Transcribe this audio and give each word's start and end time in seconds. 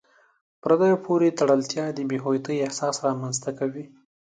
پردیو 0.61 1.03
پورې 1.05 1.37
تړلتیا 1.39 1.85
د 1.93 1.99
بې 2.09 2.17
هویتۍ 2.23 2.57
احساس 2.65 2.95
رامنځته 3.07 3.49
کوي. 3.59 3.85